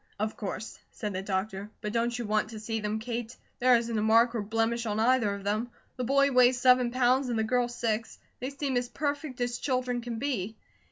[0.17, 1.69] "Of course," said the doctor.
[1.79, 3.37] "But don't you want to see them, Kate?
[3.59, 5.69] There isn't a mark or blemish on either of them.
[5.95, 10.01] The boy weighs seven pounds and the girl six; they seem as perfect as children
[10.01, 10.57] can be."